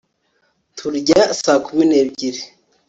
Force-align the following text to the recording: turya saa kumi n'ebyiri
turya 0.77 1.21
saa 1.41 1.59
kumi 1.65 1.83
n'ebyiri 1.87 2.41